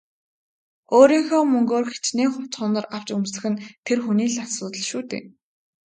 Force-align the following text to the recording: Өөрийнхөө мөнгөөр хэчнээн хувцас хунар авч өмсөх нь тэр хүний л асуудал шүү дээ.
Өөрийнхөө 0.97 1.43
мөнгөөр 1.51 1.85
хэчнээн 1.91 2.31
хувцас 2.33 2.59
хунар 2.61 2.85
авч 2.95 3.07
өмсөх 3.17 3.45
нь 3.51 3.61
тэр 3.85 3.99
хүний 4.05 4.29
л 4.33 4.37
асуудал 4.45 4.83
шүү 4.89 5.01
дээ. 5.11 5.23